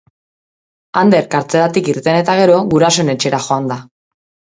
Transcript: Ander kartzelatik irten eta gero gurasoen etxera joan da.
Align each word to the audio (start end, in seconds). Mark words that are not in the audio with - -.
Ander 1.01 1.27
kartzelatik 1.35 1.89
irten 1.93 2.17
eta 2.21 2.35
gero 2.39 2.55
gurasoen 2.71 3.13
etxera 3.15 3.43
joan 3.49 3.69
da. 3.73 3.79